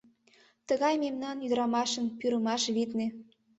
—Тыгай 0.67 0.95
мемнан, 1.03 1.37
ӱдырамашын, 1.45 2.05
пӱрымаш, 2.19 2.63
витне... 2.75 3.07